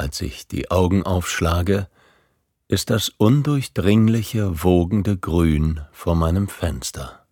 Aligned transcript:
als 0.00 0.22
ich 0.22 0.48
die 0.48 0.70
Augen 0.70 1.04
aufschlage, 1.04 1.86
ist 2.68 2.88
das 2.88 3.10
undurchdringliche, 3.10 4.64
wogende 4.64 5.18
Grün 5.18 5.82
vor 5.92 6.14
meinem 6.14 6.48
Fenster. 6.48 7.26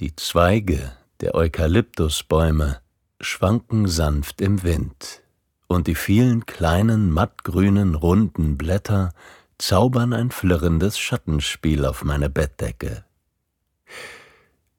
Die 0.00 0.14
Zweige 0.14 0.92
der 1.20 1.34
Eukalyptusbäume 1.34 2.80
schwanken 3.20 3.88
sanft 3.88 4.42
im 4.42 4.62
Wind, 4.62 5.22
und 5.66 5.86
die 5.86 5.94
vielen 5.94 6.44
kleinen, 6.44 7.10
mattgrünen, 7.10 7.94
runden 7.94 8.58
Blätter 8.58 9.12
zaubern 9.56 10.12
ein 10.12 10.30
flirrendes 10.30 10.98
Schattenspiel 10.98 11.84
auf 11.86 12.04
meine 12.04 12.28
Bettdecke. 12.28 13.04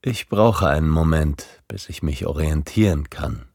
Ich 0.02 0.30
brauche 0.30 0.69
einen 0.69 0.89
Moment, 0.89 1.45
bis 1.67 1.89
ich 1.89 2.03
mich 2.03 2.25
orientieren 2.25 3.09
kann. 3.09 3.49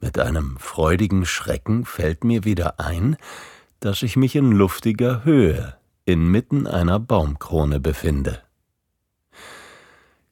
Mit 0.00 0.18
einem 0.18 0.56
freudigen 0.58 1.26
Schrecken 1.26 1.84
fällt 1.84 2.24
mir 2.24 2.44
wieder 2.44 2.80
ein, 2.80 3.16
dass 3.80 4.02
ich 4.02 4.16
mich 4.16 4.34
in 4.34 4.50
luftiger 4.52 5.24
Höhe 5.24 5.76
inmitten 6.06 6.66
einer 6.66 6.98
Baumkrone 6.98 7.80
befinde. 7.80 8.42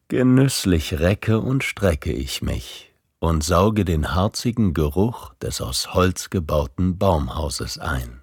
Genüsslich 0.08 0.98
recke 0.98 1.38
und 1.38 1.62
strecke 1.62 2.12
ich 2.12 2.40
mich 2.40 2.94
und 3.18 3.44
sauge 3.44 3.84
den 3.84 4.14
harzigen 4.14 4.72
Geruch 4.72 5.34
des 5.34 5.60
aus 5.60 5.92
Holz 5.92 6.30
gebauten 6.30 6.96
Baumhauses 6.96 7.78
ein. 7.78 8.22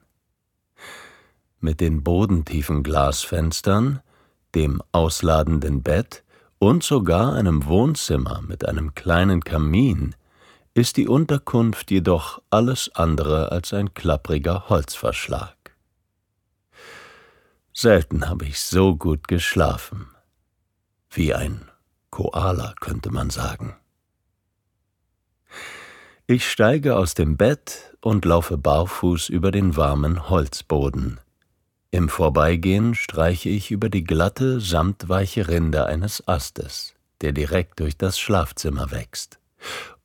Mit 1.59 1.79
den 1.79 2.03
bodentiefen 2.03 2.81
Glasfenstern, 2.81 4.01
dem 4.55 4.81
ausladenden 4.91 5.83
Bett 5.83 6.23
und 6.57 6.83
sogar 6.83 7.33
einem 7.33 7.65
Wohnzimmer 7.65 8.41
mit 8.41 8.67
einem 8.67 8.95
kleinen 8.95 9.43
Kamin 9.43 10.15
ist 10.75 10.97
die 10.97 11.07
Unterkunft 11.07 11.89
jedoch 11.89 12.41
alles 12.49 12.91
andere 12.95 13.51
als 13.51 13.73
ein 13.73 13.93
klappriger 13.93 14.67
Holzverschlag. 14.67 15.55
Selten 17.71 18.27
habe 18.27 18.45
ich 18.45 18.59
so 18.59 18.95
gut 18.95 19.29
geschlafen. 19.29 20.09
Wie 21.09 21.33
ein 21.33 21.71
Koala 22.09 22.75
könnte 22.81 23.09
man 23.09 23.29
sagen. 23.29 23.75
Ich 26.27 26.49
steige 26.51 26.97
aus 26.97 27.13
dem 27.13 27.37
Bett 27.37 27.95
und 28.01 28.25
laufe 28.25 28.57
barfuß 28.57 29.29
über 29.29 29.51
den 29.51 29.77
warmen 29.77 30.29
Holzboden. 30.29 31.21
Im 31.91 32.09
Vorbeigehen 32.09 32.95
streiche 32.95 33.47
ich 33.47 33.71
über 33.71 33.87
die 33.87 34.03
glatte, 34.03 34.59
samtweiche 34.59 35.47
Rinde 35.47 35.85
eines 35.85 36.27
Astes, 36.27 36.95
der 37.21 37.31
direkt 37.31 37.79
durch 37.79 37.97
das 37.97 38.19
Schlafzimmer 38.19 38.91
wächst, 38.91 39.39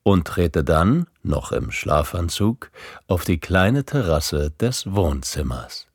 und 0.03 0.27
trete 0.27 0.63
dann, 0.63 1.07
noch 1.23 1.51
im 1.51 1.71
Schlafanzug, 1.71 2.71
auf 3.07 3.23
die 3.23 3.39
kleine 3.39 3.85
Terrasse 3.85 4.51
des 4.51 4.91
Wohnzimmers. 4.91 5.87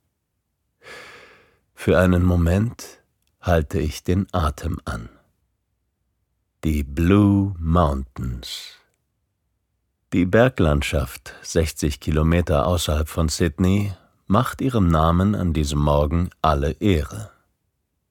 Für 1.74 1.98
einen 1.98 2.22
Moment 2.22 3.02
halte 3.40 3.78
ich 3.78 4.02
den 4.02 4.26
Atem 4.32 4.80
an. 4.84 5.08
Die 6.64 6.82
Blue 6.82 7.54
Mountains. 7.58 8.72
Die 10.12 10.24
Berglandschaft, 10.24 11.34
60 11.42 12.00
Kilometer 12.00 12.66
außerhalb 12.66 13.08
von 13.08 13.28
Sydney, 13.28 13.92
macht 14.26 14.60
ihrem 14.60 14.88
Namen 14.88 15.34
an 15.34 15.52
diesem 15.52 15.80
Morgen 15.80 16.30
alle 16.42 16.72
Ehre. 16.72 17.35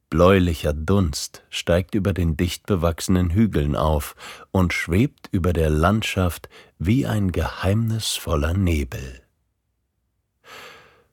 Bläulicher 0.09 0.73
Dunst 0.73 1.43
steigt 1.49 1.95
über 1.95 2.13
den 2.13 2.37
dicht 2.37 2.65
bewachsenen 2.65 3.31
Hügeln 3.31 3.75
auf 3.75 4.15
und 4.51 4.73
schwebt 4.73 5.27
über 5.31 5.51
der 5.51 5.69
Landschaft 5.69 6.47
wie 6.77 7.05
ein 7.05 7.31
geheimnisvoller 7.31 8.53
Nebel. 8.53 9.21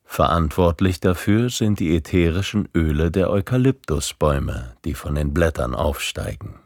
Verantwortlich 0.05 0.99
dafür 0.99 1.49
sind 1.49 1.79
die 1.79 1.95
ätherischen 1.95 2.69
Öle 2.75 3.09
der 3.09 3.31
Eukalyptusbäume, 3.31 4.77
die 4.85 4.93
von 4.93 5.15
den 5.15 5.33
Blättern 5.33 5.73
aufsteigen. 5.73 6.59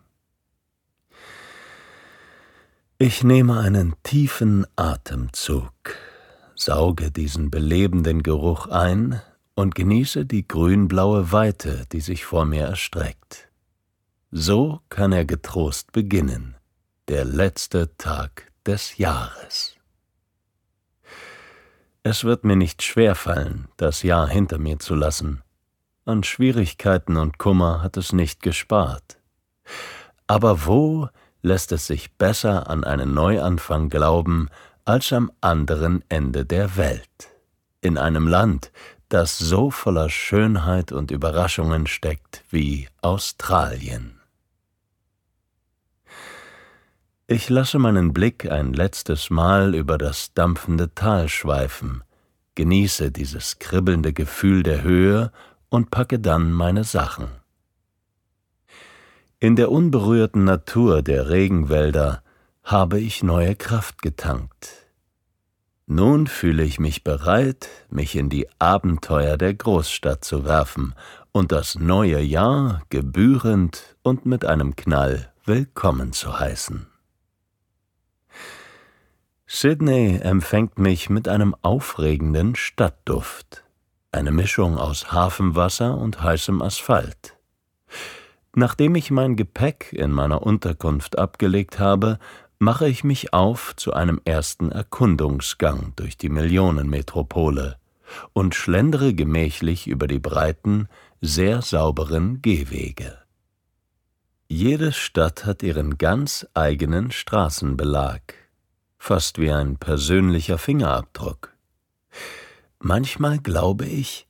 Ich 2.97 3.23
nehme 3.23 3.59
einen 3.59 3.95
tiefen 4.03 4.65
Atemzug, 4.75 5.71
sauge 6.55 7.09
diesen 7.09 7.49
belebenden 7.49 8.21
Geruch 8.21 8.67
ein 8.67 9.21
und 9.57 9.73
genieße 9.73 10.27
die 10.27 10.47
grünblaue 10.47 11.31
Weite, 11.31 11.87
die 11.91 11.99
sich 11.99 12.25
vor 12.25 12.45
mir 12.45 12.65
erstreckt. 12.65 13.49
So 14.29 14.81
kann 14.89 15.11
er 15.11 15.25
getrost 15.25 15.91
beginnen, 15.93 16.55
der 17.07 17.25
letzte 17.25 17.97
Tag 17.97 18.51
des 18.67 18.97
Jahres. 18.97 19.75
Es 22.03 22.23
wird 22.23 22.43
mir 22.43 22.55
nicht 22.55 22.83
schwer 22.83 23.15
fallen, 23.15 23.67
das 23.77 24.03
Jahr 24.03 24.27
hinter 24.29 24.59
mir 24.59 24.77
zu 24.77 24.93
lassen. 24.93 25.41
An 26.05 26.23
Schwierigkeiten 26.23 27.17
und 27.17 27.39
Kummer 27.39 27.81
hat 27.81 27.97
es 27.97 28.13
nicht 28.13 28.43
gespart. 28.43 29.17
Aber 30.27 30.67
wo 30.67 31.09
lässt 31.41 31.71
es 31.71 31.87
sich 31.87 32.13
besser 32.13 32.69
an 32.69 32.83
einen 32.83 33.15
Neuanfang 33.15 33.89
glauben 33.89 34.49
als 34.85 35.11
am 35.11 35.31
anderen 35.41 36.03
Ende 36.09 36.45
der 36.45 36.77
Welt, 36.77 37.31
in 37.81 37.97
einem 37.97 38.27
Land, 38.27 38.71
das 39.09 39.37
so 39.37 39.71
voller 39.71 40.09
Schönheit 40.09 40.91
und 40.91 41.11
Überraschungen 41.11 41.87
steckt 41.87 42.43
wie 42.49 42.87
Australien. 43.01 44.19
Ich 47.27 47.49
lasse 47.49 47.77
meinen 47.77 48.13
Blick 48.13 48.49
ein 48.49 48.73
letztes 48.73 49.29
Mal 49.29 49.75
über 49.75 49.97
das 49.97 50.33
dampfende 50.33 50.93
Tal 50.95 51.27
schweifen, 51.27 52.03
genieße 52.55 53.11
dieses 53.11 53.59
kribbelnde 53.59 54.13
Gefühl 54.13 54.63
der 54.63 54.81
Höhe 54.81 55.31
und 55.69 55.91
packe 55.91 56.19
dann 56.19 56.53
meine 56.53 56.85
Sachen. 56.85 57.27
In 59.39 59.55
der 59.55 59.71
unberührten 59.71 60.45
Natur 60.45 61.03
der 61.03 61.29
Regenwälder 61.29 62.23
habe 62.63 62.99
ich 62.99 63.23
neue 63.23 63.55
Kraft 63.55 64.01
getankt. 64.01 64.86
Nun 65.89 66.27
fühle 66.27 66.63
ich 66.63 66.81
mich 66.81 67.05
bereit, 67.05 67.69
mich 67.89 68.17
in 68.17 68.29
die 68.29 68.45
Abenteuer 68.59 69.37
der 69.37 69.53
Großstadt 69.53 70.21
zu 70.25 70.43
werfen 70.43 70.93
und 71.31 71.53
das 71.53 71.75
neue 71.75 72.19
Jahr 72.19 72.81
gebührend 72.89 73.95
und 74.03 74.25
mit 74.25 74.43
einem 74.43 74.75
Knall 74.75 75.31
willkommen 75.45 76.11
zu 76.11 76.37
heißen. 76.37 76.87
Sydney 79.45 80.19
empfängt 80.21 80.77
mich 80.77 81.09
mit 81.09 81.29
einem 81.29 81.55
aufregenden 81.61 82.57
Stadtduft, 82.57 83.63
eine 84.11 84.31
Mischung 84.31 84.77
aus 84.77 85.13
Hafenwasser 85.13 85.97
und 85.97 86.21
heißem 86.21 86.61
Asphalt. 86.61 87.37
Nachdem 88.53 88.95
ich 88.95 89.09
mein 89.09 89.37
Gepäck 89.37 89.93
in 89.93 90.11
meiner 90.11 90.41
Unterkunft 90.41 91.17
abgelegt 91.17 91.79
habe, 91.79 92.19
mache 92.59 92.87
ich 92.87 93.03
mich 93.03 93.33
auf 93.33 93.75
zu 93.75 93.93
einem 93.93 94.19
ersten 94.25 94.71
Erkundungsgang 94.71 95.93
durch 95.95 96.17
die 96.17 96.29
Millionenmetropole 96.29 97.77
und 98.33 98.55
schlendere 98.55 99.13
gemächlich 99.13 99.87
über 99.87 100.07
die 100.07 100.19
breiten, 100.19 100.87
sehr 101.21 101.61
sauberen 101.61 102.41
Gehwege. 102.41 103.17
Jede 104.47 104.93
Stadt 104.93 105.45
hat 105.45 105.61
ihren 105.61 105.97
ganz 105.97 106.47
eigenen 106.53 107.11
Straßenbelag, 107.11 108.21
fast 108.97 109.39
wie 109.39 109.51
ein 109.51 109.77
persönlicher 109.77 110.57
Fingerabdruck. 110.57 111.53
Manchmal 112.79 113.39
glaube 113.39 113.85
ich, 113.85 114.27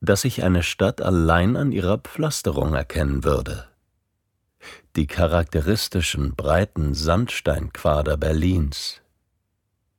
dass 0.00 0.24
ich 0.24 0.42
eine 0.42 0.62
Stadt 0.62 1.02
allein 1.02 1.56
an 1.56 1.72
ihrer 1.72 1.98
Pflasterung 1.98 2.74
erkennen 2.74 3.24
würde. 3.24 3.68
Die 4.96 5.06
charakteristischen 5.06 6.34
breiten 6.34 6.94
Sandsteinquader 6.94 8.16
Berlins, 8.16 9.00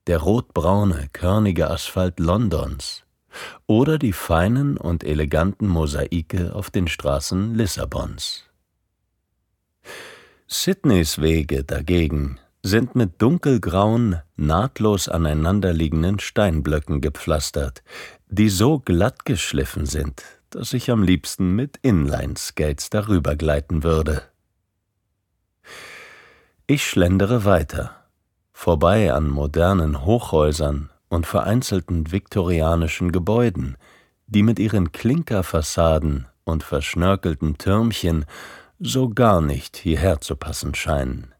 der 0.08 0.18
rotbraune, 0.18 1.10
körnige 1.14 1.70
Asphalt 1.70 2.20
Londons 2.20 3.04
oder 3.68 4.00
die 4.00 4.14
feinen 4.14 4.78
und 4.78 5.04
eleganten 5.04 5.68
Mosaike 5.68 6.54
auf 6.56 6.72
den 6.72 6.88
Straßen 6.88 7.54
Lissabons. 7.54 8.46
Sydneys 10.48 11.22
Wege 11.22 11.64
dagegen 11.64 12.40
sind 12.64 12.96
mit 12.96 13.22
dunkelgrauen, 13.22 14.22
nahtlos 14.36 15.08
aneinanderliegenden 15.08 16.20
Steinblöcken 16.20 17.02
gepflastert, 17.02 17.84
die 18.28 18.50
so 18.50 18.80
glatt 18.80 19.26
geschliffen 19.26 19.86
sind, 19.86 20.24
dass 20.50 20.74
ich 20.74 20.90
am 20.90 21.04
liebsten 21.04 21.56
mit 21.56 21.78
Inline-Skates 21.84 22.90
darüber 22.90 23.36
gleiten 23.36 23.84
würde. 23.84 24.24
Ich 26.72 26.88
schlendere 26.88 27.46
weiter, 27.46 27.96
vorbei 28.54 29.12
an 29.12 29.28
modernen 29.28 30.06
Hochhäusern 30.06 30.92
und 31.10 31.26
vereinzelten 31.26 32.12
viktorianischen 32.12 33.12
Gebäuden, 33.12 33.76
die 34.28 34.44
mit 34.44 34.60
ihren 34.60 34.92
Klinkerfassaden 34.92 36.28
und 36.44 36.62
verschnörkelten 36.62 37.58
Türmchen 37.58 38.26
so 38.78 39.10
gar 39.10 39.42
nicht 39.42 39.78
hierher 39.78 40.22
zu 40.22 40.36
passen 40.36 40.76
scheinen. 40.76 41.34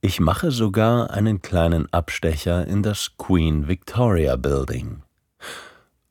Ich 0.00 0.20
mache 0.20 0.52
sogar 0.52 1.10
einen 1.10 1.42
kleinen 1.42 1.92
Abstecher 1.92 2.64
in 2.64 2.84
das 2.84 3.16
Queen 3.18 3.66
Victoria 3.66 4.36
Building. 4.36 5.02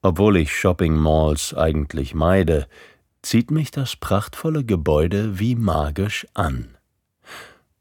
Obwohl 0.01 0.35
ich 0.35 0.53
Shopping 0.53 0.97
Malls 0.97 1.53
eigentlich 1.53 2.13
meide, 2.13 2.67
zieht 3.21 3.51
mich 3.51 3.71
das 3.71 3.95
prachtvolle 3.95 4.65
Gebäude 4.65 5.39
wie 5.39 5.55
magisch 5.55 6.27
an. 6.33 6.74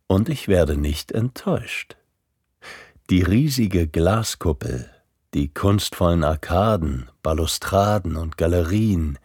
Und 0.06 0.28
ich 0.28 0.48
werde 0.48 0.76
nicht 0.76 1.12
enttäuscht. 1.12 1.96
Die 3.10 3.22
riesige 3.22 3.86
Glaskuppel, 3.86 4.90
die 5.34 5.52
kunstvollen 5.52 6.24
Arkaden, 6.24 7.10
Balustraden 7.22 8.16
und 8.16 8.36
Galerien, 8.38 9.18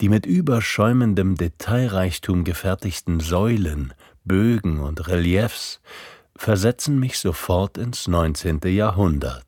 die 0.00 0.08
mit 0.08 0.26
überschäumendem 0.26 1.36
Detailreichtum 1.36 2.44
gefertigten 2.44 3.20
Säulen, 3.20 3.94
Bögen 4.24 4.80
und 4.80 5.08
Reliefs 5.08 5.80
versetzen 6.36 6.98
mich 6.98 7.18
sofort 7.18 7.78
ins 7.78 8.08
19. 8.08 8.60
Jahrhundert, 8.64 9.46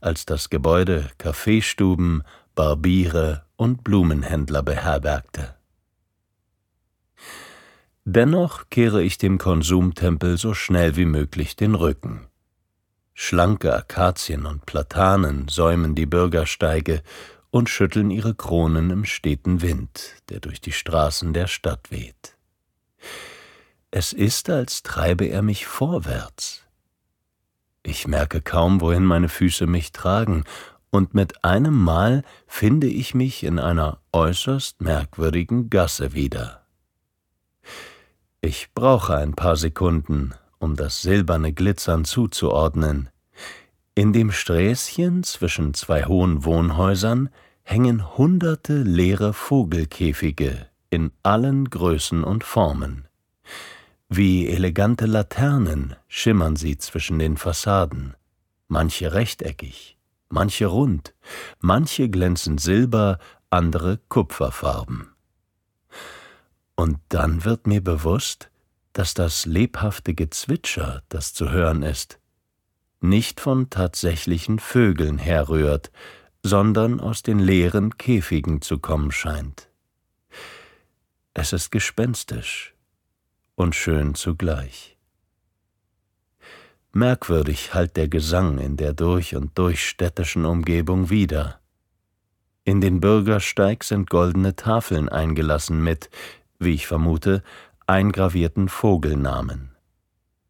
als 0.00 0.26
das 0.26 0.50
Gebäude 0.50 1.08
Kaffeestuben, 1.18 2.22
Barbiere 2.54 3.44
und 3.56 3.84
Blumenhändler 3.84 4.62
beherbergte. 4.62 5.55
Dennoch 8.08 8.70
kehre 8.70 9.02
ich 9.02 9.18
dem 9.18 9.36
Konsumtempel 9.36 10.38
so 10.38 10.54
schnell 10.54 10.94
wie 10.94 11.06
möglich 11.06 11.56
den 11.56 11.74
Rücken. 11.74 12.28
Schlanke 13.14 13.74
Akazien 13.74 14.46
und 14.46 14.64
Platanen 14.64 15.48
säumen 15.48 15.96
die 15.96 16.06
Bürgersteige 16.06 17.02
und 17.50 17.68
schütteln 17.68 18.12
ihre 18.12 18.36
Kronen 18.36 18.90
im 18.90 19.04
steten 19.04 19.60
Wind, 19.60 20.22
der 20.28 20.38
durch 20.38 20.60
die 20.60 20.70
Straßen 20.70 21.32
der 21.32 21.48
Stadt 21.48 21.90
weht. 21.90 22.36
Es 23.90 24.12
ist, 24.12 24.50
als 24.50 24.84
treibe 24.84 25.24
er 25.24 25.42
mich 25.42 25.66
vorwärts. 25.66 26.62
Ich 27.82 28.06
merke 28.06 28.40
kaum, 28.40 28.80
wohin 28.80 29.04
meine 29.04 29.28
Füße 29.28 29.66
mich 29.66 29.90
tragen, 29.90 30.44
und 30.90 31.14
mit 31.14 31.44
einem 31.44 31.74
Mal 31.74 32.22
finde 32.46 32.86
ich 32.86 33.16
mich 33.16 33.42
in 33.42 33.58
einer 33.58 33.98
äußerst 34.12 34.80
merkwürdigen 34.80 35.70
Gasse 35.70 36.14
wieder. 36.14 36.65
Ich 38.40 38.72
brauche 38.74 39.16
ein 39.16 39.34
paar 39.34 39.56
Sekunden, 39.56 40.34
um 40.58 40.76
das 40.76 41.02
silberne 41.02 41.52
Glitzern 41.52 42.04
zuzuordnen. 42.04 43.08
In 43.94 44.12
dem 44.12 44.30
Sträßchen 44.30 45.22
zwischen 45.22 45.74
zwei 45.74 46.04
hohen 46.04 46.44
Wohnhäusern 46.44 47.30
hängen 47.62 48.16
hunderte 48.16 48.82
leere 48.82 49.32
Vogelkäfige 49.32 50.68
in 50.90 51.10
allen 51.22 51.68
Größen 51.68 52.22
und 52.22 52.44
Formen. 52.44 53.08
Wie 54.08 54.46
elegante 54.46 55.06
Laternen 55.06 55.96
schimmern 56.06 56.54
sie 56.54 56.78
zwischen 56.78 57.18
den 57.18 57.36
Fassaden, 57.36 58.14
manche 58.68 59.12
rechteckig, 59.12 59.98
manche 60.28 60.66
rund, 60.66 61.14
manche 61.58 62.08
glänzen 62.08 62.58
silber, 62.58 63.18
andere 63.50 63.98
kupferfarben. 64.08 65.15
Und 66.76 66.98
dann 67.08 67.44
wird 67.44 67.66
mir 67.66 67.82
bewusst, 67.82 68.50
dass 68.92 69.14
das 69.14 69.44
lebhafte 69.46 70.14
Gezwitscher, 70.14 71.02
das 71.08 71.34
zu 71.34 71.50
hören 71.50 71.82
ist, 71.82 72.18
nicht 73.00 73.40
von 73.40 73.68
tatsächlichen 73.70 74.58
Vögeln 74.58 75.18
herrührt, 75.18 75.90
sondern 76.42 77.00
aus 77.00 77.22
den 77.22 77.38
leeren 77.38 77.98
Käfigen 77.98 78.62
zu 78.62 78.78
kommen 78.78 79.10
scheint. 79.10 79.68
Es 81.34 81.52
ist 81.52 81.70
gespenstisch 81.70 82.74
und 83.54 83.74
schön 83.74 84.14
zugleich. 84.14 84.96
Merkwürdig 86.92 87.74
hallt 87.74 87.96
der 87.96 88.08
Gesang 88.08 88.58
in 88.58 88.76
der 88.76 88.94
durch 88.94 89.36
und 89.36 89.58
durch 89.58 89.86
städtischen 89.86 90.46
Umgebung 90.46 91.10
wieder. 91.10 91.60
In 92.64 92.80
den 92.80 93.00
Bürgersteig 93.00 93.84
sind 93.84 94.08
goldene 94.08 94.56
Tafeln 94.56 95.08
eingelassen 95.10 95.82
mit, 95.84 96.08
wie 96.58 96.74
ich 96.74 96.86
vermute, 96.86 97.42
eingravierten 97.86 98.68
Vogelnamen. 98.68 99.76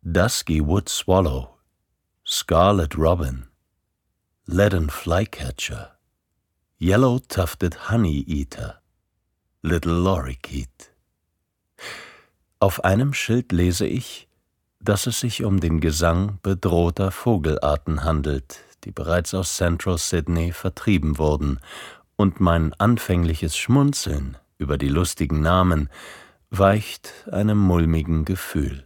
Dusky 0.02 0.64
Wood 0.64 0.88
Swallow, 0.88 1.58
Scarlet 2.24 2.96
Robin, 2.96 3.48
Leaden 4.46 4.88
Flycatcher, 4.90 5.98
Yellow 6.80 7.18
Tufted 7.18 7.90
Honey 7.90 8.24
Eater, 8.28 8.80
Little 9.62 9.94
Lorikeet. 9.94 10.92
Auf 12.60 12.84
einem 12.84 13.12
Schild 13.12 13.52
lese 13.52 13.86
ich, 13.86 14.28
dass 14.80 15.06
es 15.06 15.20
sich 15.20 15.44
um 15.44 15.60
den 15.60 15.80
Gesang 15.80 16.38
bedrohter 16.42 17.10
Vogelarten 17.10 18.04
handelt, 18.04 18.60
die 18.84 18.92
bereits 18.92 19.34
aus 19.34 19.56
Central 19.56 19.98
Sydney 19.98 20.52
vertrieben 20.52 21.18
wurden, 21.18 21.60
und 22.16 22.40
mein 22.40 22.72
anfängliches 22.74 23.56
Schmunzeln 23.56 24.38
über 24.58 24.78
die 24.78 24.88
lustigen 24.88 25.40
Namen 25.40 25.88
weicht 26.50 27.28
einem 27.30 27.58
mulmigen 27.58 28.24
Gefühl. 28.24 28.84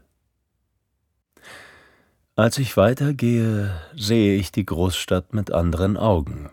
Als 2.37 2.59
ich 2.59 2.77
weitergehe, 2.77 3.79
sehe 3.95 4.37
ich 4.37 4.51
die 4.51 4.65
Großstadt 4.65 5.35
mit 5.35 5.53
anderen 5.53 5.97
Augen. 5.97 6.51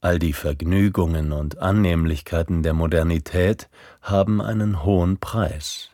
All 0.00 0.18
die 0.18 0.32
Vergnügungen 0.32 1.32
und 1.32 1.58
Annehmlichkeiten 1.58 2.62
der 2.62 2.74
Modernität 2.74 3.68
haben 4.02 4.42
einen 4.42 4.82
hohen 4.82 5.18
Preis. 5.18 5.90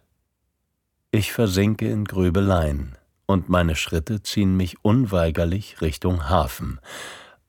Ich 1.12 1.32
versinke 1.32 1.88
in 1.88 2.04
Grübeleien, 2.04 2.96
und 3.26 3.48
meine 3.48 3.76
Schritte 3.76 4.22
ziehen 4.22 4.56
mich 4.56 4.84
unweigerlich 4.84 5.80
Richtung 5.80 6.28
Hafen, 6.28 6.80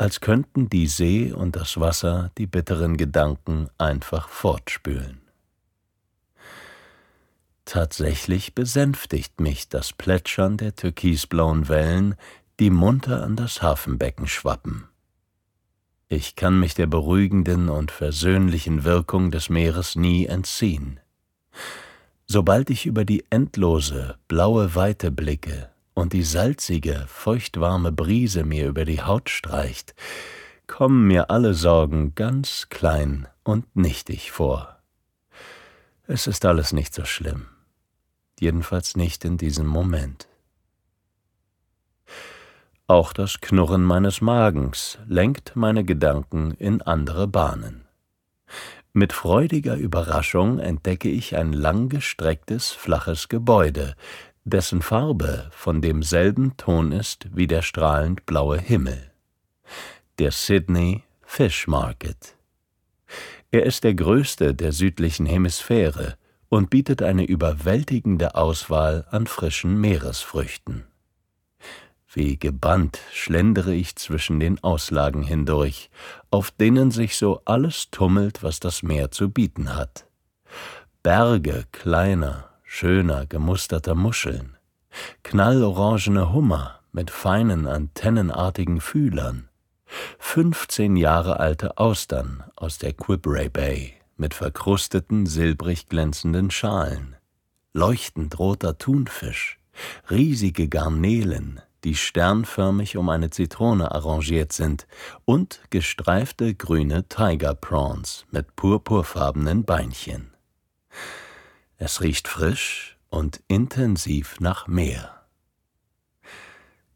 als 0.01 0.19
könnten 0.19 0.67
die 0.67 0.87
See 0.87 1.31
und 1.31 1.55
das 1.55 1.79
Wasser 1.79 2.31
die 2.39 2.47
bitteren 2.47 2.97
Gedanken 2.97 3.69
einfach 3.77 4.29
fortspülen. 4.29 5.21
Tatsächlich 7.65 8.55
besänftigt 8.55 9.39
mich 9.39 9.69
das 9.69 9.93
Plätschern 9.93 10.57
der 10.57 10.75
türkisblauen 10.75 11.69
Wellen, 11.69 12.15
die 12.59 12.71
munter 12.71 13.23
an 13.23 13.35
das 13.35 13.61
Hafenbecken 13.61 14.27
schwappen. 14.27 14.85
Ich 16.09 16.35
kann 16.35 16.59
mich 16.59 16.73
der 16.73 16.87
beruhigenden 16.87 17.69
und 17.69 17.91
versöhnlichen 17.91 18.83
Wirkung 18.83 19.29
des 19.29 19.49
Meeres 19.49 19.95
nie 19.95 20.25
entziehen. 20.25 20.99
Sobald 22.25 22.71
ich 22.71 22.87
über 22.87 23.05
die 23.05 23.23
endlose, 23.29 24.17
blaue 24.27 24.73
Weite 24.73 25.11
blicke 25.11 25.70
und 25.93 26.13
die 26.13 26.23
salzige, 26.23 27.05
feuchtwarme 27.07 27.91
Brise 27.91 28.43
mir 28.43 28.67
über 28.67 28.85
die 28.85 29.01
Haut 29.01 29.29
streicht, 29.29 29.93
kommen 30.67 31.07
mir 31.07 31.29
alle 31.29 31.53
Sorgen 31.53 32.15
ganz 32.15 32.67
klein 32.69 33.27
und 33.43 33.75
nichtig 33.75 34.31
vor. 34.31 34.79
Es 36.07 36.27
ist 36.27 36.45
alles 36.45 36.73
nicht 36.73 36.93
so 36.93 37.05
schlimm, 37.05 37.47
jedenfalls 38.39 38.95
nicht 38.95 39.25
in 39.25 39.37
diesem 39.37 39.67
Moment. 39.67 40.27
Auch 42.87 43.13
das 43.13 43.39
Knurren 43.39 43.83
meines 43.83 44.19
Magens 44.19 44.97
lenkt 45.07 45.55
meine 45.55 45.85
Gedanken 45.85 46.51
in 46.51 46.81
andere 46.81 47.27
Bahnen. 47.27 47.85
Mit 48.93 49.13
freudiger 49.13 49.77
Überraschung 49.77 50.59
entdecke 50.59 51.07
ich 51.07 51.37
ein 51.37 51.53
langgestrecktes, 51.53 52.71
flaches 52.71 53.29
Gebäude, 53.29 53.95
dessen 54.43 54.81
Farbe 54.81 55.49
von 55.51 55.81
demselben 55.81 56.57
Ton 56.57 56.91
ist 56.91 57.27
wie 57.35 57.47
der 57.47 57.61
strahlend 57.61 58.25
blaue 58.25 58.59
Himmel. 58.59 59.11
Der 60.19 60.31
Sydney 60.31 61.03
Fish 61.21 61.67
Market. 61.67 62.35
Er 63.51 63.65
ist 63.65 63.83
der 63.83 63.93
größte 63.93 64.53
der 64.55 64.71
südlichen 64.71 65.25
Hemisphäre 65.25 66.17
und 66.49 66.69
bietet 66.69 67.01
eine 67.01 67.25
überwältigende 67.25 68.35
Auswahl 68.35 69.05
an 69.11 69.27
frischen 69.27 69.79
Meeresfrüchten. 69.79 70.85
Wie 72.13 72.37
gebannt 72.37 72.99
schlendere 73.13 73.73
ich 73.73 73.95
zwischen 73.95 74.41
den 74.41 74.61
Auslagen 74.61 75.23
hindurch, 75.23 75.89
auf 76.29 76.51
denen 76.51 76.91
sich 76.91 77.15
so 77.15 77.41
alles 77.45 77.89
tummelt, 77.89 78.43
was 78.43 78.59
das 78.59 78.83
Meer 78.83 79.11
zu 79.11 79.29
bieten 79.29 79.75
hat. 79.75 80.05
Berge 81.03 81.65
kleiner, 81.71 82.50
schöner, 82.73 83.25
gemusterter 83.25 83.95
Muscheln, 83.95 84.55
knallorangene 85.23 86.31
Hummer 86.31 86.79
mit 86.93 87.11
feinen, 87.11 87.67
antennenartigen 87.67 88.79
Fühlern, 88.79 89.49
fünfzehn 90.17 90.95
Jahre 90.95 91.41
alte 91.41 91.77
Austern 91.77 92.45
aus 92.55 92.77
der 92.77 92.93
Quibray 92.93 93.49
Bay 93.49 93.93
mit 94.15 94.33
verkrusteten, 94.33 95.25
silbrig 95.25 95.89
glänzenden 95.89 96.49
Schalen, 96.49 97.17
leuchtend 97.73 98.39
roter 98.39 98.77
Thunfisch, 98.77 99.59
riesige 100.09 100.69
Garnelen, 100.69 101.59
die 101.83 101.95
sternförmig 101.95 102.95
um 102.95 103.09
eine 103.09 103.31
Zitrone 103.31 103.91
arrangiert 103.91 104.53
sind, 104.53 104.87
und 105.25 105.61
gestreifte 105.71 106.55
grüne 106.55 107.07
Tiger 107.09 107.53
Prawns 107.53 108.25
mit 108.31 108.55
purpurfarbenen 108.55 109.65
Beinchen. 109.65 110.30
Es 111.83 111.99
riecht 112.01 112.27
frisch 112.27 112.95
und 113.09 113.41
intensiv 113.47 114.39
nach 114.39 114.67
Meer. 114.67 115.25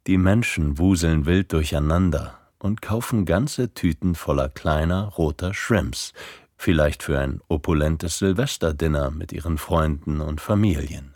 Die 0.05 0.19
Menschen 0.19 0.77
wuseln 0.77 1.25
wild 1.25 1.53
durcheinander 1.53 2.37
und 2.59 2.83
kaufen 2.83 3.25
ganze 3.25 3.73
Tüten 3.73 4.13
voller 4.13 4.47
kleiner 4.47 5.05
roter 5.05 5.55
Shrimps, 5.55 6.13
vielleicht 6.55 7.01
für 7.01 7.17
ein 7.17 7.41
opulentes 7.47 8.19
Silvesterdinner 8.19 9.09
mit 9.09 9.33
ihren 9.33 9.57
Freunden 9.57 10.21
und 10.21 10.39
Familien. 10.39 11.15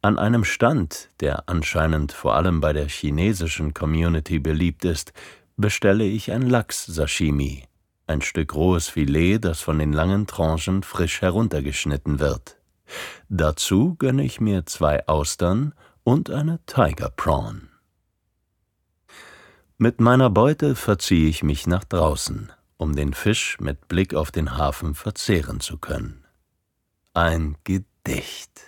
An 0.00 0.18
einem 0.18 0.44
Stand, 0.44 1.10
der 1.20 1.50
anscheinend 1.50 2.12
vor 2.12 2.34
allem 2.34 2.62
bei 2.62 2.72
der 2.72 2.88
chinesischen 2.88 3.74
Community 3.74 4.38
beliebt 4.38 4.86
ist, 4.86 5.12
bestelle 5.58 6.04
ich 6.04 6.32
ein 6.32 6.48
Lachs-Sashimi, 6.48 7.64
ein 8.12 8.20
Stück 8.20 8.54
rohes 8.54 8.88
Filet, 8.88 9.38
das 9.38 9.60
von 9.60 9.78
den 9.78 9.92
langen 9.92 10.26
Tranchen 10.26 10.82
frisch 10.82 11.22
heruntergeschnitten 11.22 12.20
wird. 12.20 12.58
Dazu 13.28 13.96
gönne 13.96 14.22
ich 14.22 14.40
mir 14.40 14.66
zwei 14.66 15.06
Austern 15.08 15.74
und 16.04 16.30
eine 16.30 16.60
Tiger 16.66 17.10
Prawn. 17.10 17.70
Mit 19.78 20.00
meiner 20.00 20.30
Beute 20.30 20.76
verziehe 20.76 21.28
ich 21.28 21.42
mich 21.42 21.66
nach 21.66 21.84
draußen, 21.84 22.52
um 22.76 22.94
den 22.94 23.14
Fisch 23.14 23.58
mit 23.60 23.88
Blick 23.88 24.14
auf 24.14 24.30
den 24.30 24.56
Hafen 24.56 24.94
verzehren 24.94 25.60
zu 25.60 25.78
können. 25.78 26.24
Ein 27.14 27.56
Gedicht. 27.64 28.60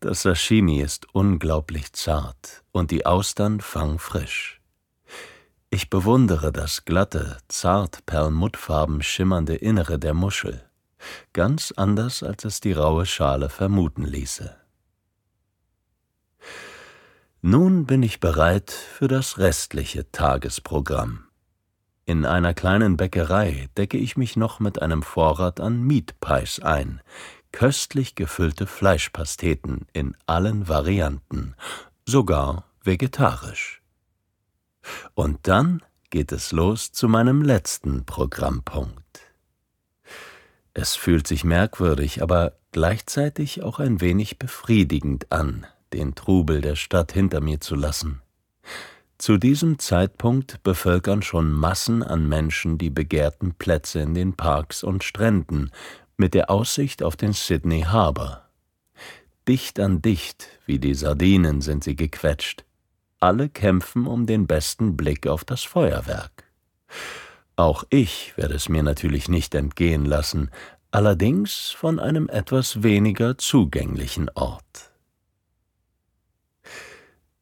Das 0.00 0.22
Sashimi 0.22 0.80
ist 0.80 1.14
unglaublich 1.14 1.92
zart 1.92 2.64
und 2.72 2.90
die 2.90 3.04
Austern 3.06 3.60
fangfrisch. 3.60 4.61
Ich 5.74 5.88
bewundere 5.88 6.52
das 6.52 6.84
glatte, 6.84 7.38
zart 7.48 8.04
perlmuttfarben 8.04 9.00
schimmernde 9.02 9.54
Innere 9.54 9.98
der 9.98 10.12
Muschel, 10.12 10.62
ganz 11.32 11.72
anders 11.74 12.22
als 12.22 12.44
es 12.44 12.60
die 12.60 12.72
raue 12.72 13.06
Schale 13.06 13.48
vermuten 13.48 14.04
ließe. 14.04 14.54
Nun 17.40 17.86
bin 17.86 18.02
ich 18.02 18.20
bereit 18.20 18.70
für 18.70 19.08
das 19.08 19.38
restliche 19.38 20.12
Tagesprogramm. 20.12 21.24
In 22.04 22.26
einer 22.26 22.52
kleinen 22.52 22.98
Bäckerei 22.98 23.70
decke 23.78 23.96
ich 23.96 24.18
mich 24.18 24.36
noch 24.36 24.60
mit 24.60 24.82
einem 24.82 25.02
Vorrat 25.02 25.58
an 25.58 25.80
Meat 25.82 26.16
ein, 26.60 27.00
köstlich 27.50 28.14
gefüllte 28.14 28.66
Fleischpasteten 28.66 29.86
in 29.94 30.18
allen 30.26 30.68
Varianten, 30.68 31.54
sogar 32.04 32.66
vegetarisch. 32.84 33.81
Und 35.14 35.46
dann 35.48 35.82
geht 36.10 36.32
es 36.32 36.52
los 36.52 36.92
zu 36.92 37.08
meinem 37.08 37.42
letzten 37.42 38.04
Programmpunkt. 38.04 39.20
Es 40.74 40.94
fühlt 40.94 41.26
sich 41.26 41.44
merkwürdig, 41.44 42.22
aber 42.22 42.54
gleichzeitig 42.72 43.62
auch 43.62 43.78
ein 43.78 44.00
wenig 44.00 44.38
befriedigend 44.38 45.30
an, 45.30 45.66
den 45.92 46.14
Trubel 46.14 46.60
der 46.60 46.76
Stadt 46.76 47.12
hinter 47.12 47.40
mir 47.40 47.60
zu 47.60 47.74
lassen. 47.74 48.22
Zu 49.18 49.36
diesem 49.36 49.78
Zeitpunkt 49.78 50.62
bevölkern 50.62 51.22
schon 51.22 51.52
Massen 51.52 52.02
an 52.02 52.28
Menschen 52.28 52.78
die 52.78 52.90
begehrten 52.90 53.54
Plätze 53.54 54.00
in 54.00 54.14
den 54.14 54.34
Parks 54.34 54.82
und 54.82 55.04
Stränden, 55.04 55.70
mit 56.16 56.34
der 56.34 56.50
Aussicht 56.50 57.02
auf 57.02 57.16
den 57.16 57.32
Sydney 57.32 57.82
Harbour. 57.82 58.42
Dicht 59.46 59.78
an 59.78 60.02
dicht, 60.02 60.48
wie 60.66 60.78
die 60.78 60.94
Sardinen, 60.94 61.60
sind 61.60 61.84
sie 61.84 61.96
gequetscht. 61.96 62.64
Alle 63.22 63.48
kämpfen 63.48 64.08
um 64.08 64.26
den 64.26 64.48
besten 64.48 64.96
Blick 64.96 65.28
auf 65.28 65.44
das 65.44 65.62
Feuerwerk. 65.62 66.42
Auch 67.54 67.84
ich 67.88 68.36
werde 68.36 68.54
es 68.54 68.68
mir 68.68 68.82
natürlich 68.82 69.28
nicht 69.28 69.54
entgehen 69.54 70.04
lassen, 70.04 70.50
allerdings 70.90 71.70
von 71.70 72.00
einem 72.00 72.28
etwas 72.28 72.82
weniger 72.82 73.38
zugänglichen 73.38 74.28
Ort. 74.34 74.90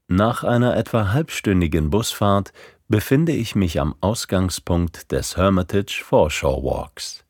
Nach 0.06 0.44
einer 0.44 0.76
etwa 0.76 1.14
halbstündigen 1.14 1.88
Busfahrt 1.88 2.52
befinde 2.88 3.32
ich 3.32 3.54
mich 3.54 3.80
am 3.80 3.94
Ausgangspunkt 4.02 5.10
des 5.12 5.38
Hermitage 5.38 6.02
Foreshore 6.04 6.62
Walks. 6.62 7.24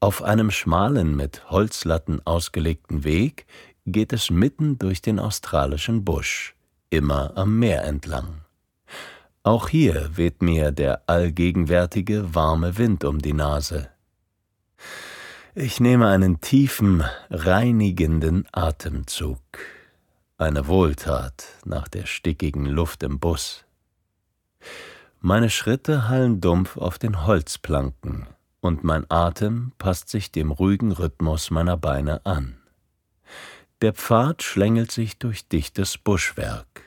Auf 0.00 0.24
einem 0.24 0.50
schmalen, 0.50 1.14
mit 1.14 1.48
Holzlatten 1.50 2.20
ausgelegten 2.26 3.04
Weg 3.04 3.46
geht 3.86 4.12
es 4.12 4.28
mitten 4.28 4.76
durch 4.76 5.02
den 5.02 5.20
australischen 5.20 6.04
Busch, 6.04 6.55
immer 6.90 7.36
am 7.36 7.58
Meer 7.58 7.84
entlang. 7.84 8.42
Auch 9.42 9.68
hier 9.68 10.10
weht 10.16 10.42
mir 10.42 10.72
der 10.72 11.08
allgegenwärtige 11.08 12.34
warme 12.34 12.78
Wind 12.78 13.04
um 13.04 13.20
die 13.20 13.32
Nase. 13.32 13.88
Ich 15.54 15.80
nehme 15.80 16.08
einen 16.08 16.40
tiefen, 16.40 17.04
reinigenden 17.30 18.46
Atemzug. 18.52 19.40
Eine 20.36 20.66
Wohltat 20.66 21.46
nach 21.64 21.88
der 21.88 22.06
stickigen 22.06 22.66
Luft 22.66 23.02
im 23.02 23.18
Bus. 23.20 23.64
Meine 25.20 25.48
Schritte 25.48 26.08
hallen 26.08 26.40
dumpf 26.40 26.76
auf 26.76 26.98
den 26.98 27.24
Holzplanken, 27.24 28.26
und 28.60 28.84
mein 28.84 29.06
Atem 29.08 29.72
passt 29.78 30.08
sich 30.08 30.30
dem 30.30 30.50
ruhigen 30.50 30.92
Rhythmus 30.92 31.50
meiner 31.50 31.76
Beine 31.76 32.26
an. 32.26 32.58
Der 33.82 33.92
Pfad 33.92 34.42
schlängelt 34.42 34.90
sich 34.90 35.18
durch 35.18 35.48
dichtes 35.48 35.98
Buschwerk. 35.98 36.82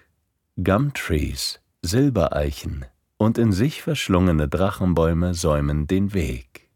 Gumtrees, 0.62 1.60
Silbereichen 1.84 2.86
und 3.18 3.38
in 3.38 3.52
sich 3.52 3.84
verschlungene 3.84 4.48
Drachenbäume 4.48 5.36
säumen 5.36 5.86
den 5.86 6.14
Weg. 6.16 6.68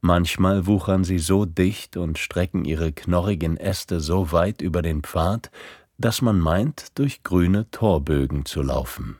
Manchmal 0.00 0.66
wuchern 0.66 1.02
sie 1.02 1.18
so 1.18 1.46
dicht 1.46 1.96
und 1.96 2.18
strecken 2.18 2.64
ihre 2.64 2.92
knorrigen 2.92 3.56
Äste 3.56 3.98
so 3.98 4.30
weit 4.30 4.62
über 4.62 4.82
den 4.82 5.02
Pfad, 5.02 5.50
dass 5.98 6.22
man 6.22 6.38
meint, 6.38 6.96
durch 6.98 7.24
grüne 7.24 7.68
Torbögen 7.72 8.44
zu 8.44 8.62
laufen. 8.62 9.16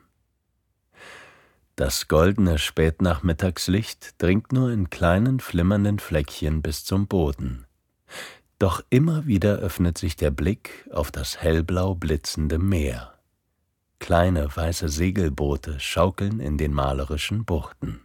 Das 1.74 2.06
goldene 2.06 2.58
Spätnachmittagslicht 2.58 4.22
dringt 4.22 4.52
nur 4.52 4.70
in 4.70 4.90
kleinen 4.90 5.40
flimmernden 5.40 5.98
Fleckchen 5.98 6.62
bis 6.62 6.84
zum 6.84 7.08
Boden. 7.08 7.63
Doch 8.58 8.82
immer 8.90 9.26
wieder 9.26 9.56
öffnet 9.56 9.98
sich 9.98 10.16
der 10.16 10.30
Blick 10.30 10.88
auf 10.92 11.10
das 11.10 11.42
hellblau 11.42 11.94
blitzende 11.94 12.58
Meer. 12.58 13.14
Kleine 13.98 14.54
weiße 14.54 14.88
Segelboote 14.88 15.80
schaukeln 15.80 16.40
in 16.40 16.58
den 16.58 16.72
malerischen 16.72 17.44
Buchten. 17.44 18.00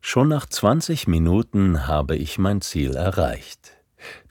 Schon 0.00 0.28
nach 0.28 0.46
zwanzig 0.46 1.06
Minuten 1.06 1.86
habe 1.86 2.16
ich 2.16 2.38
mein 2.38 2.60
Ziel 2.60 2.94
erreicht. 2.94 3.72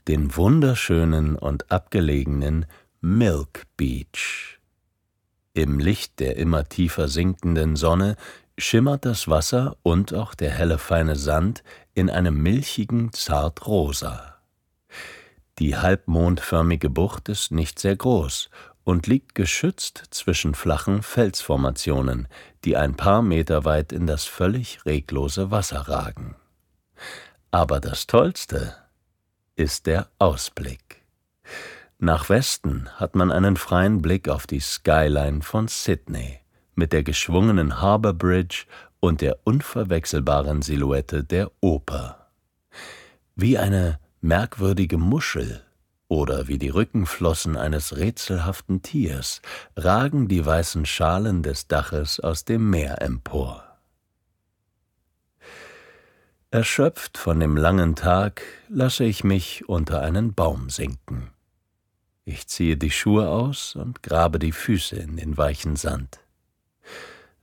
den 0.08 0.34
wunderschönen 0.34 1.36
und 1.36 1.70
abgelegenen 1.70 2.66
Milk 3.00 3.66
Beach. 3.76 4.58
Im 5.52 5.78
Licht 5.78 6.18
der 6.20 6.36
immer 6.36 6.64
tiefer 6.64 7.08
sinkenden 7.08 7.76
Sonne 7.76 8.16
schimmert 8.56 9.04
das 9.04 9.28
Wasser 9.28 9.76
und 9.82 10.14
auch 10.14 10.34
der 10.34 10.50
helle 10.50 10.78
feine 10.78 11.16
Sand 11.16 11.62
in 11.98 12.10
einem 12.10 12.42
milchigen 12.42 13.12
Zartrosa. 13.12 14.36
Die 15.58 15.76
halbmondförmige 15.76 16.88
Bucht 16.88 17.28
ist 17.28 17.50
nicht 17.50 17.78
sehr 17.78 17.96
groß 17.96 18.50
und 18.84 19.06
liegt 19.06 19.34
geschützt 19.34 20.04
zwischen 20.10 20.54
flachen 20.54 21.02
Felsformationen, 21.02 22.28
die 22.64 22.76
ein 22.76 22.94
paar 22.94 23.22
Meter 23.22 23.64
weit 23.64 23.92
in 23.92 24.06
das 24.06 24.24
völlig 24.24 24.86
reglose 24.86 25.50
Wasser 25.50 25.88
ragen. 25.88 26.36
Aber 27.50 27.80
das 27.80 28.06
Tollste 28.06 28.76
ist 29.56 29.86
der 29.86 30.08
Ausblick. 30.18 31.02
Nach 31.98 32.28
Westen 32.28 32.88
hat 32.94 33.16
man 33.16 33.32
einen 33.32 33.56
freien 33.56 34.00
Blick 34.00 34.28
auf 34.28 34.46
die 34.46 34.60
Skyline 34.60 35.42
von 35.42 35.66
Sydney 35.66 36.38
mit 36.76 36.92
der 36.92 37.02
geschwungenen 37.02 37.80
Harbour 37.80 38.12
Bridge 38.12 38.66
und 39.00 39.20
der 39.20 39.38
unverwechselbaren 39.44 40.62
Silhouette 40.62 41.24
der 41.24 41.50
Oper. 41.60 42.30
Wie 43.34 43.58
eine 43.58 43.98
merkwürdige 44.20 44.98
Muschel 44.98 45.62
oder 46.08 46.48
wie 46.48 46.58
die 46.58 46.70
Rückenflossen 46.70 47.56
eines 47.56 47.96
rätselhaften 47.96 48.82
Tiers 48.82 49.42
ragen 49.76 50.26
die 50.26 50.44
weißen 50.44 50.86
Schalen 50.86 51.42
des 51.42 51.68
Daches 51.68 52.18
aus 52.18 52.44
dem 52.44 52.70
Meer 52.70 53.02
empor. 53.02 53.64
Erschöpft 56.50 57.18
von 57.18 57.40
dem 57.40 57.58
langen 57.58 57.94
Tag 57.94 58.42
lasse 58.68 59.04
ich 59.04 59.22
mich 59.22 59.68
unter 59.68 60.00
einen 60.00 60.32
Baum 60.32 60.70
sinken. 60.70 61.30
Ich 62.24 62.48
ziehe 62.48 62.78
die 62.78 62.90
Schuhe 62.90 63.28
aus 63.28 63.76
und 63.76 64.02
grabe 64.02 64.38
die 64.38 64.52
Füße 64.52 64.96
in 64.96 65.16
den 65.16 65.36
weichen 65.36 65.76
Sand. 65.76 66.20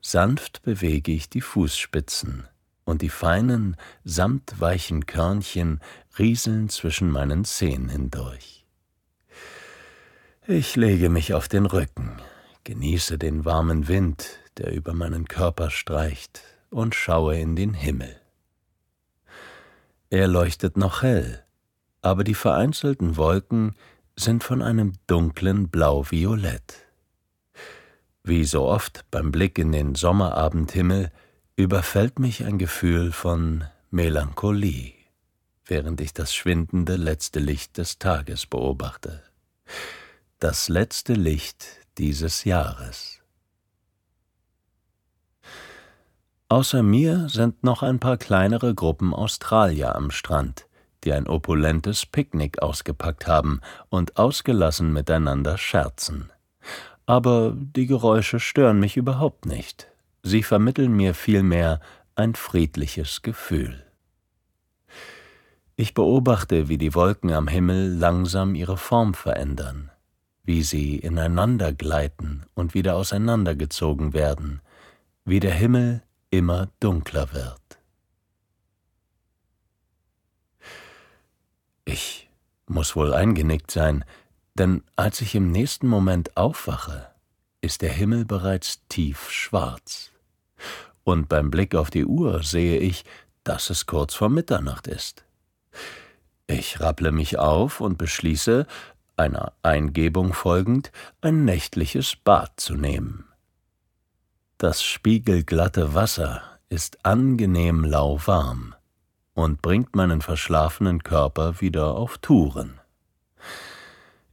Sanft 0.08 0.62
bewege 0.62 1.12
ich 1.12 1.32
die 1.32 1.42
Fußspitzen, 1.42 2.48
und 2.84 3.02
die 3.02 3.10
feinen, 3.10 3.76
samtweichen 4.04 5.08
Körnchen 5.08 5.80
rieseln 6.20 6.70
zwischen 6.70 7.10
meinen 7.10 7.44
Zehen 7.44 7.90
hindurch. 7.90 8.68
Ich 10.46 10.76
lege 10.76 11.10
mich 11.10 11.34
auf 11.34 11.48
den 11.48 11.66
Rücken, 11.66 12.22
genieße 12.66 13.18
den 13.18 13.46
warmen 13.46 13.88
Wind, 13.88 14.38
der 14.58 14.74
über 14.74 14.94
meinen 14.94 15.28
Körper 15.28 15.72
streicht, 15.72 16.44
und 16.70 16.94
schaue 16.94 17.40
in 17.40 17.56
den 17.56 17.74
Himmel. 17.74 18.16
Er 20.12 20.28
leuchtet 20.28 20.78
noch 20.78 21.02
hell, 21.02 21.44
aber 22.04 22.24
die 22.24 22.36
vereinzelten 22.36 23.18
Wolken 23.18 23.74
sind 24.16 24.44
von 24.44 24.62
einem 24.62 24.94
dunklen 25.08 25.70
Blau-Violett. 25.70 26.85
Wie 28.28 28.44
so 28.44 28.64
oft 28.66 29.06
beim 29.12 29.32
Blick 29.32 29.60
in 29.60 29.72
den 29.72 29.94
Sommerabendhimmel 29.94 31.12
überfällt 31.56 32.18
mich 32.18 32.44
ein 32.44 32.58
Gefühl 32.58 33.12
von 33.12 33.66
Melancholie, 33.92 34.94
während 35.68 36.02
ich 36.02 36.12
das 36.12 36.34
schwindende 36.34 36.96
letzte 36.96 37.40
Licht 37.40 37.78
des 37.78 38.00
Tages 38.00 38.48
beobachte. 38.48 39.22
Das 40.40 40.70
letzte 40.70 41.14
Licht 41.14 41.68
dieses 42.00 42.46
Jahres. 42.46 43.22
Außer 46.50 46.82
mir 46.82 47.30
sind 47.30 47.64
noch 47.64 47.84
ein 47.84 48.00
paar 48.00 48.18
kleinere 48.18 48.74
Gruppen 48.74 49.14
Australier 49.14 49.96
am 49.96 50.10
Strand, 50.10 50.66
die 51.04 51.14
ein 51.14 51.28
opulentes 51.28 52.08
Picknick 52.08 52.60
ausgepackt 52.60 53.28
haben 53.28 53.62
und 53.90 54.18
ausgelassen 54.18 54.92
miteinander 54.92 55.60
scherzen. 55.60 56.32
Aber 57.06 57.54
die 57.56 57.86
Geräusche 57.86 58.40
stören 58.40 58.80
mich 58.80 58.98
überhaupt 58.98 59.46
nicht. 59.46 59.88
Sie 60.24 60.42
vermitteln 60.42 60.96
mir 60.96 61.14
vielmehr 61.14 61.80
ein 62.16 62.34
friedliches 62.34 63.22
Gefühl. 63.22 63.86
Ich 65.76 65.94
beobachte, 65.94 66.70
wie 66.70 66.78
die 66.78 66.96
Wolken 66.96 67.32
am 67.32 67.48
Himmel 67.48 67.94
langsam 67.94 68.56
ihre 68.56 68.78
Form 68.78 69.14
verändern, 69.14 69.92
wie 70.44 70.64
sie 70.64 70.98
ineinander 70.98 71.74
gleiten 71.74 72.46
und 72.54 72.74
wieder 72.74 72.96
auseinandergezogen 72.96 74.14
werden, 74.14 74.62
wie 75.26 75.42
der 75.42 75.54
Himmel 75.54 76.02
immer 76.30 76.70
dunkler 76.80 77.34
wird. 77.34 77.62
Ich 81.84 82.30
muss 82.68 82.96
wohl 82.96 83.14
eingenickt 83.14 83.70
sein, 83.70 84.06
denn 84.58 84.84
als 84.96 85.22
ich 85.22 85.36
im 85.36 85.52
nächsten 85.52 85.88
Moment 85.88 86.36
aufwache, 86.38 87.10
ist 87.62 87.82
der 87.82 87.92
Himmel 87.92 88.26
bereits 88.26 88.86
tief 88.88 89.30
schwarz. 89.30 90.12
Und 91.04 91.30
beim 91.30 91.52
Blick 91.52 91.76
auf 91.76 91.90
die 91.90 92.06
Uhr 92.06 92.44
sehe 92.44 92.80
ich, 92.80 93.06
dass 93.44 93.70
es 93.70 93.86
kurz 93.86 94.16
vor 94.16 94.30
Mitternacht 94.30 94.88
ist. 94.88 95.24
Ich 96.48 96.80
rapple 96.80 97.12
mich 97.12 97.38
auf 97.38 97.82
und 97.82 97.98
beschließe, 97.98 98.66
einer 99.18 99.54
Eingebung 99.62 100.34
folgend, 100.34 100.92
ein 101.22 101.46
nächtliches 101.46 102.16
Bad 102.16 102.60
zu 102.60 102.76
nehmen. 102.76 103.26
Das 104.58 104.84
spiegelglatte 104.84 105.94
Wasser 105.94 106.42
ist 106.70 107.06
angenehm 107.06 107.84
lauwarm 107.84 108.76
und 109.34 109.62
bringt 109.62 109.96
meinen 109.96 110.22
verschlafenen 110.22 111.04
Körper 111.04 111.62
wieder 111.62 111.96
auf 111.96 112.18
Touren. 112.20 112.80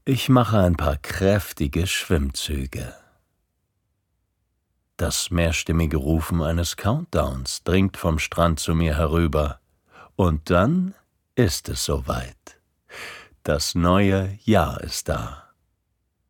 Ich 0.05 0.29
mache 0.29 0.59
ein 0.59 0.75
paar 0.75 0.97
kräftige 0.97 1.87
Schwimmzüge. 1.87 2.93
Das 4.97 5.31
mehrstimmige 5.31 5.97
Rufen 5.97 6.43
eines 6.43 6.77
Countdowns 6.77 7.63
dringt 7.63 7.97
vom 7.97 8.19
Strand 8.19 8.59
zu 8.59 8.75
mir 8.75 8.97
herüber, 8.97 9.61
und 10.17 10.51
dann 10.51 10.97
ist 11.37 11.69
es 11.69 11.85
soweit. 11.85 12.59
Das 13.45 13.77
neue 13.77 14.37
Jahr 14.43 14.81
ist 14.81 15.09
da. 15.09 15.51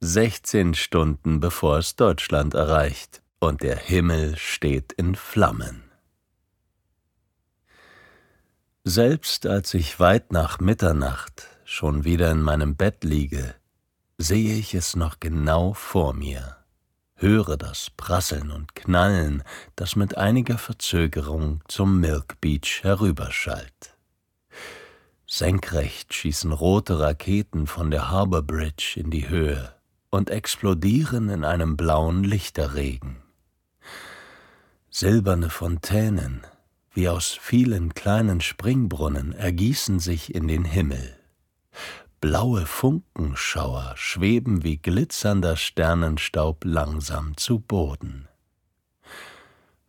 16 0.01 0.75
Stunden 0.75 1.41
bevor 1.41 1.79
es 1.79 1.97
Deutschland 1.97 2.53
erreicht, 2.53 3.23
und 3.41 3.63
der 3.63 3.77
Himmel 3.77 4.37
steht 4.37 4.93
in 4.93 5.15
Flammen. 5.15 5.83
Selbst 8.85 9.47
als 9.47 9.73
ich 9.73 9.99
weit 9.99 10.31
nach 10.31 10.61
Mitternacht 10.61 11.49
schon 11.65 12.05
wieder 12.05 12.31
in 12.31 12.43
meinem 12.43 12.77
Bett 12.77 13.03
liege, 13.03 13.55
sehe 14.19 14.57
ich 14.57 14.75
es 14.75 14.97
noch 14.97 15.21
genau 15.21 15.73
vor 15.73 16.15
mir, 16.15 16.57
höre 17.15 17.57
das 17.57 17.91
Prasseln 17.97 18.51
und 18.51 18.75
Knallen, 18.75 19.43
das 19.77 19.97
mit 19.97 20.17
einiger 20.17 20.59
Verzögerung 20.59 21.63
zum 21.69 22.01
Milk 22.01 22.41
Beach 22.41 22.81
herüberschallt. 22.83 23.97
Senkrecht 25.27 26.13
schießen 26.13 26.53
rote 26.53 27.01
Raketen 27.01 27.67
von 27.67 27.91
der 27.91 28.11
Harbour 28.11 28.43
Bridge 28.43 28.95
in 28.97 29.11
die 29.11 29.29
Höhe 29.29 29.75
und 30.11 30.29
explodieren 30.29 31.31
in 31.31 31.45
einem 31.45 31.77
blauen 31.77 32.23
Lichterregen. 32.23 33.17
Silberne 34.91 35.49
Fontänen, 35.49 36.43
wie 36.93 37.09
aus 37.09 37.31
vielen 37.41 37.95
kleinen 37.95 38.43
Springbrunnen, 38.43 39.33
ergießen 39.33 40.01
sich 40.01 40.35
in 40.35 40.49
den 40.49 40.67
Himmel. 40.67 41.19
Blaue 42.23 42.67
Funkenschauer 42.67 43.95
schweben 43.97 44.63
wie 44.63 44.77
glitzernder 44.77 45.57
Sternenstaub 45.57 46.65
langsam 46.65 47.37
zu 47.37 47.59
Boden. 47.59 48.29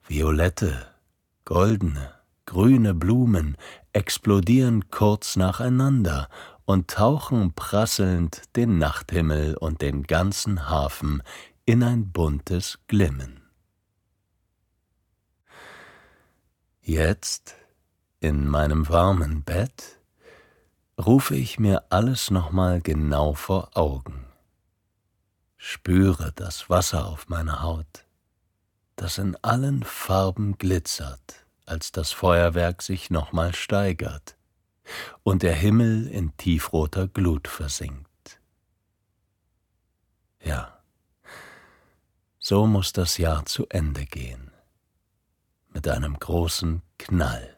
Violette, 0.07 0.87
goldene, 1.45 2.11
grüne 2.47 2.95
Blumen 2.95 3.55
explodieren 3.93 4.89
kurz 4.89 5.35
nacheinander 5.35 6.27
und 6.65 6.89
tauchen 6.89 7.53
prasselnd 7.53 8.41
den 8.55 8.79
Nachthimmel 8.79 9.55
und 9.55 9.83
den 9.83 10.01
ganzen 10.01 10.67
Hafen 10.67 11.21
in 11.65 11.83
ein 11.83 12.11
buntes 12.11 12.79
Glimmen. 12.87 13.41
Jetzt, 16.81 17.53
in 18.21 18.47
meinem 18.47 18.89
warmen 18.89 19.43
Bett, 19.43 19.99
rufe 21.05 21.35
ich 21.35 21.59
mir 21.59 21.83
alles 21.89 22.31
nochmal 22.31 22.81
genau 22.81 23.33
vor 23.33 23.75
Augen. 23.75 24.25
Spüre 25.57 26.31
das 26.35 26.69
Wasser 26.69 27.07
auf 27.07 27.29
meiner 27.29 27.61
Haut, 27.61 28.05
das 28.95 29.17
in 29.17 29.35
allen 29.41 29.83
Farben 29.83 30.57
glitzert, 30.57 31.45
als 31.65 31.91
das 31.91 32.11
Feuerwerk 32.11 32.81
sich 32.81 33.09
nochmal 33.09 33.53
steigert 33.55 34.35
und 35.23 35.43
der 35.43 35.55
Himmel 35.55 36.07
in 36.07 36.35
tiefroter 36.37 37.07
Glut 37.07 37.47
versinkt. 37.47 38.39
Ja, 40.41 40.79
so 42.39 42.67
muss 42.67 42.91
das 42.91 43.17
Jahr 43.17 43.45
zu 43.45 43.65
Ende 43.69 44.05
gehen, 44.05 44.51
mit 45.69 45.87
einem 45.87 46.19
großen 46.19 46.81
Knall, 46.97 47.57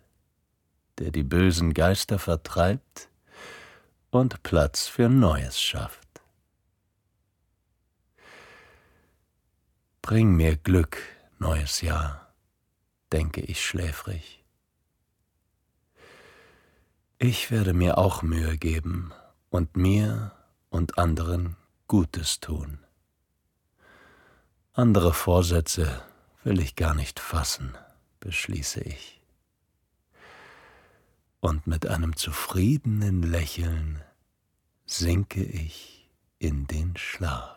der 1.00 1.12
die 1.12 1.24
bösen 1.24 1.74
Geister 1.74 2.20
vertreibt 2.20 3.10
und 4.16 4.44
Platz 4.44 4.88
für 4.88 5.10
Neues 5.10 5.60
schafft. 5.60 6.22
Bring 10.02 10.36
mir 10.36 10.56
Glück, 10.56 10.98
neues 11.40 11.82
Jahr, 11.82 12.34
denke 13.12 13.42
ich 13.42 13.66
schläfrig. 13.66 14.44
Ich 17.18 17.52
werde 17.52 17.74
mir 17.74 17.98
auch 17.98 18.22
Mühe 18.22 18.58
geben 18.58 19.14
und 19.50 19.76
mir 19.76 20.32
und 20.70 20.98
anderen 20.98 21.56
Gutes 21.88 22.40
tun. 22.40 22.80
Andere 24.74 25.14
Vorsätze 25.14 26.04
will 26.44 26.60
ich 26.60 26.76
gar 26.76 26.94
nicht 26.94 27.20
fassen, 27.20 27.78
beschließe 28.20 28.82
ich. 28.82 29.22
Und 31.46 31.68
mit 31.68 31.86
einem 31.86 32.16
zufriedenen 32.16 33.22
Lächeln 33.22 34.02
sinke 34.88 35.44
ich 35.44 36.10
in 36.40 36.66
den 36.66 36.98
Schlaf. 36.98 37.55